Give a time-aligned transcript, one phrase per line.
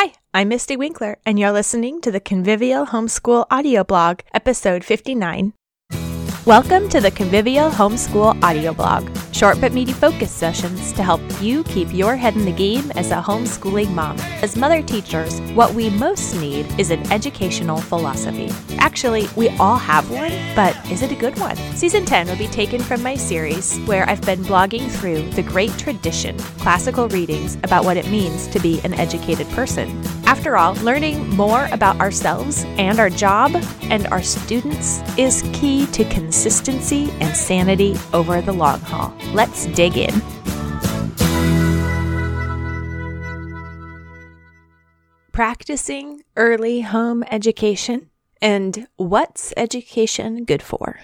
[0.00, 5.54] Hi, I'm Mystie Winckler, and you're listening to the Convivial Homeschool Audio Blog, episode 59.
[6.46, 11.64] Welcome to the Convivial Homeschool Audio Blog, short but meaty focus sessions to help you
[11.64, 14.18] keep your head in the game as a homeschooling mom.
[14.42, 18.50] As mother teachers, what we most need is an educational philosophy.
[18.78, 21.56] Actually, we all have one, but is it a good one?
[21.74, 25.76] Season 10 will be taken from my series where I've been blogging through the great
[25.78, 30.17] tradition, classical readings about what it means to be an educated person.
[30.28, 33.50] After all, learning more about ourselves and our job
[33.84, 39.14] and our students is key to consistency and sanity over the long haul.
[39.32, 40.20] Let's dig in.
[45.32, 48.10] Practicing early home education
[48.42, 51.00] and what's education good for?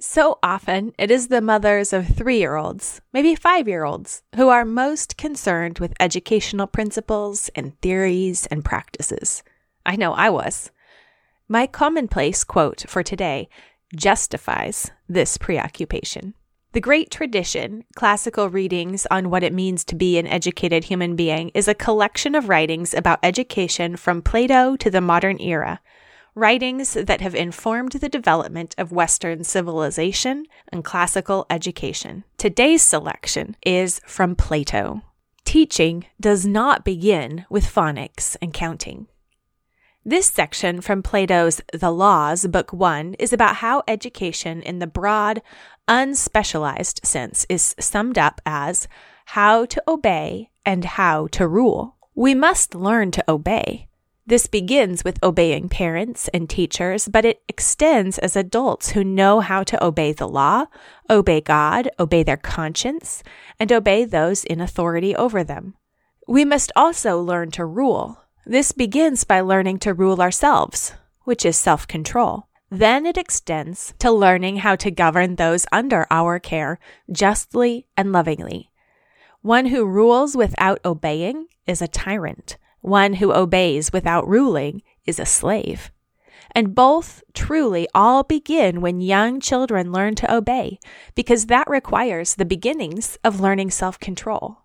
[0.00, 4.48] So often, it is the mothers of three year olds, maybe five year olds, who
[4.48, 9.42] are most concerned with educational principles and theories and practices.
[9.84, 10.70] I know I was.
[11.48, 13.48] My commonplace quote for today
[13.96, 16.34] justifies this preoccupation.
[16.74, 21.50] The Great Tradition, classical readings on what it means to be an educated human being,
[21.54, 25.80] is a collection of writings about education from Plato to the modern era
[26.38, 32.24] writings that have informed the development of Western civilization and classical education.
[32.36, 35.02] Today's selection is from Plato.
[35.44, 39.08] Teaching does not begin with phonics and counting.
[40.04, 45.42] This section from Plato's The Laws, Book 1, is about how education in the broad,
[45.88, 48.86] unspecialized sense is summed up as
[49.26, 51.96] how to obey and how to rule.
[52.14, 53.88] We must learn to obey.
[54.28, 59.62] This begins with obeying parents and teachers, but it extends as adults who know how
[59.62, 60.66] to obey the law,
[61.08, 63.22] obey God, obey their conscience,
[63.58, 65.76] and obey those in authority over them.
[66.26, 68.20] We must also learn to rule.
[68.44, 70.92] This begins by learning to rule ourselves,
[71.24, 72.48] which is self control.
[72.70, 76.78] Then it extends to learning how to govern those under our care
[77.10, 78.72] justly and lovingly.
[79.40, 82.58] One who rules without obeying is a tyrant.
[82.88, 85.90] One who obeys without ruling is a slave.
[86.52, 90.80] And both truly all begin when young children learn to obey,
[91.14, 94.62] because that requires the beginnings of learning self control.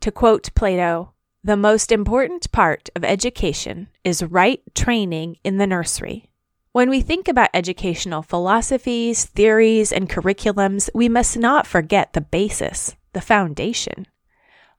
[0.00, 1.12] To quote Plato,
[1.44, 6.30] the most important part of education is right training in the nursery.
[6.72, 12.96] When we think about educational philosophies, theories, and curriculums, we must not forget the basis,
[13.12, 14.06] the foundation.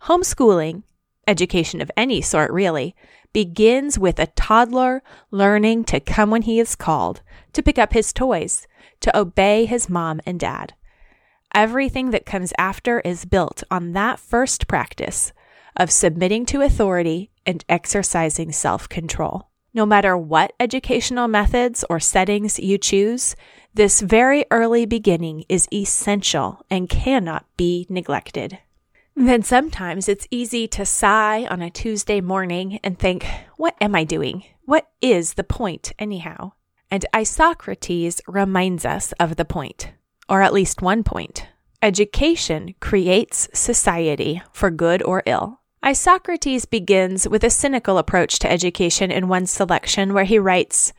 [0.03, 0.81] Homeschooling
[1.29, 2.95] education of any sort really,
[3.31, 7.21] begins with a toddler learning to come when he is called,
[7.53, 8.67] to pick up his toys,
[9.01, 10.73] to obey his mom and dad.
[11.53, 15.31] Everything that comes after is built on that first practice
[15.75, 19.49] of submitting to authority and exercising self control.
[19.73, 23.35] No matter what educational methods or settings you choose,
[23.73, 28.57] this very early beginning is essential and cannot be neglected.
[29.21, 33.25] Then sometimes it's easy to sigh on a Tuesday morning and think,
[33.57, 34.45] what am I doing?
[34.63, 36.53] What is the point, anyhow?
[36.89, 39.91] And Isocrates reminds us of the point,
[40.29, 41.47] or at least one point.
[41.81, 45.59] Education creates society for good or ill.
[45.85, 50.93] Isocrates begins with a cynical approach to education in one selection where he writes,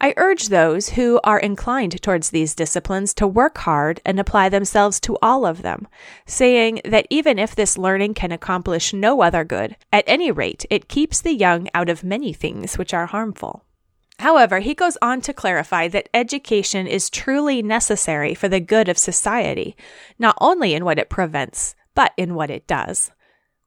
[0.00, 5.00] I urge those who are inclined towards these disciplines to work hard and apply themselves
[5.00, 5.88] to all of them,
[6.24, 10.88] saying that even if this learning can accomplish no other good, at any rate it
[10.88, 13.64] keeps the young out of many things which are harmful.
[14.20, 18.98] However, he goes on to clarify that education is truly necessary for the good of
[18.98, 19.76] society,
[20.16, 23.10] not only in what it prevents, but in what it does.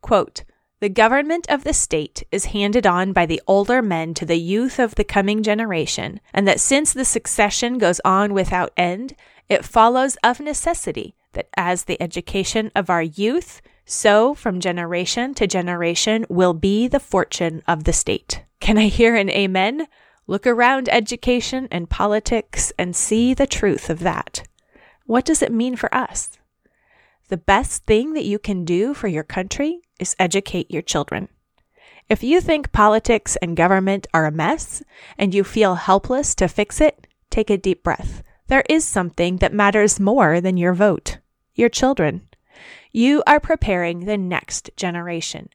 [0.02, 0.44] Quote,
[0.82, 4.80] the government of the state is handed on by the older men to the youth
[4.80, 9.16] of the coming generation, and that since the succession goes on without end,
[9.48, 15.46] it follows of necessity that as the education of our youth, so from generation to
[15.46, 18.44] generation will be the fortune of the state.
[18.60, 19.88] Can I hear an amen?
[20.26, 24.48] Look around education and politics and see the truth of that.
[25.06, 26.40] What does it mean for us?
[27.28, 31.30] The best thing that you can do for your country is educate your children.
[32.10, 34.84] If you think politics and government are a mess
[35.18, 38.24] and you feel helpless to fix it, take a deep breath.
[38.48, 41.20] There is something that matters more than your vote
[41.54, 42.28] your children.
[42.92, 45.50] You are preparing the next generation.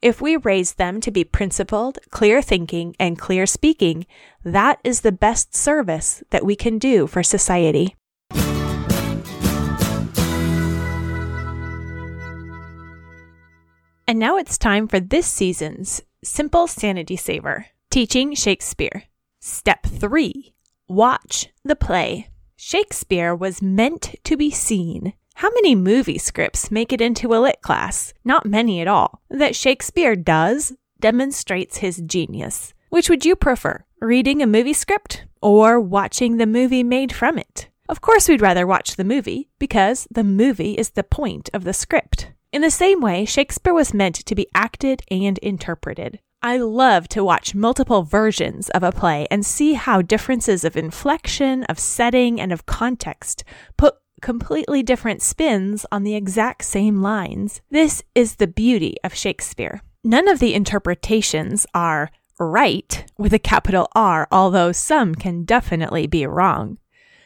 [0.00, 4.06] If we raise them to be principled, clear thinking, and clear speaking,
[4.44, 7.94] that is the best service that we can do for society.
[14.12, 19.04] And now it's time for this season's Simple Sanity Saver Teaching Shakespeare.
[19.40, 20.52] Step 3
[20.86, 22.28] Watch the play.
[22.54, 25.14] Shakespeare was meant to be seen.
[25.36, 28.12] How many movie scripts make it into a lit class?
[28.22, 29.22] Not many at all.
[29.30, 32.74] That Shakespeare does demonstrates his genius.
[32.90, 37.70] Which would you prefer, reading a movie script or watching the movie made from it?
[37.88, 41.72] Of course, we'd rather watch the movie because the movie is the point of the
[41.72, 42.28] script.
[42.52, 46.20] In the same way, Shakespeare was meant to be acted and interpreted.
[46.42, 51.64] I love to watch multiple versions of a play and see how differences of inflection,
[51.64, 53.42] of setting, and of context
[53.78, 57.62] put completely different spins on the exact same lines.
[57.70, 59.80] This is the beauty of Shakespeare.
[60.04, 66.26] None of the interpretations are right with a capital R, although some can definitely be
[66.26, 66.76] wrong.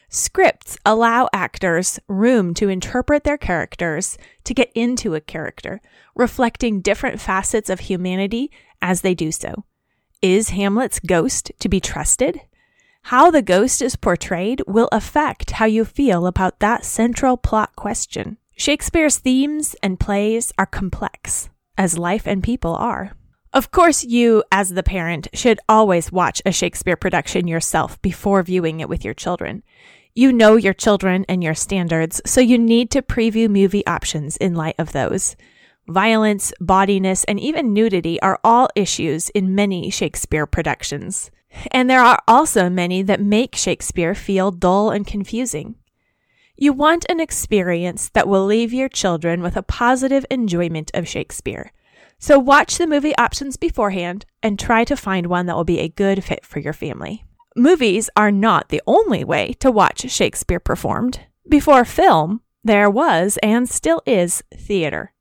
[0.09, 5.81] Scripts allow actors room to interpret their characters, to get into a character,
[6.15, 8.49] reflecting different facets of humanity
[8.81, 9.65] as they do so.
[10.21, 12.39] Is Hamlet's ghost to be trusted?
[13.03, 18.37] How the ghost is portrayed will affect how you feel about that central plot question.
[18.55, 23.11] Shakespeare's themes and plays are complex, as life and people are.
[23.57, 28.81] Of course, you, as the parent, should always watch a Shakespeare production yourself before viewing
[28.81, 29.63] it with your children.
[30.13, 34.53] You know your children and your standards, so you need to preview movie options in
[34.53, 35.35] light of those.
[35.87, 41.31] Violence, bodiness, and even nudity are all issues in many Shakespeare productions.
[41.71, 45.77] And there are also many that make Shakespeare feel dull and confusing.
[46.57, 51.71] You want an experience that will leave your children with a positive enjoyment of Shakespeare.
[52.19, 55.89] So watch the movie options beforehand and try to find one that will be a
[55.89, 57.23] good fit for your family.
[57.55, 61.21] Movies are not the only way to watch Shakespeare performed.
[61.47, 65.13] Before film, there was and still is theater.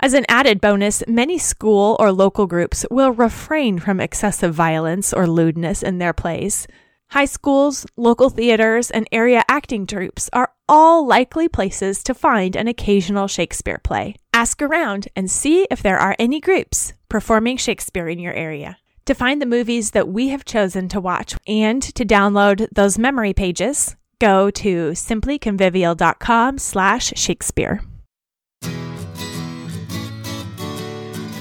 [0.00, 5.28] As an added bonus, many school or local groups will refrain from excessive violence or
[5.28, 6.66] lewdness in their plays.
[7.12, 12.68] High schools, local theaters, and area acting troupes are all likely places to find an
[12.68, 14.16] occasional Shakespeare play.
[14.32, 18.78] Ask around and see if there are any groups performing Shakespeare in your area.
[19.04, 23.34] To find the movies that we have chosen to watch and to download those memory
[23.34, 27.82] pages, go to simplyconvivial.com slash Shakespeare.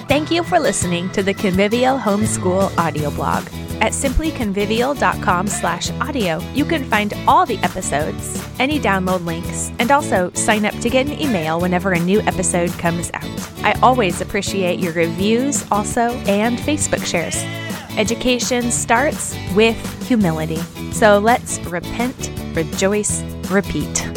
[0.10, 3.48] Thank you for listening to the Convivial Homeschool audio blog.
[3.82, 10.32] At simplyconvivial.com slash audio, you can find all the episodes, any download links, and also
[10.36, 13.64] sign up to get an email whenever a new episode comes out.
[13.64, 17.36] I always appreciate your reviews also and Facebook shares.
[17.98, 20.62] Education starts with humility.
[20.92, 24.08] So let's repent, rejoice, repeat.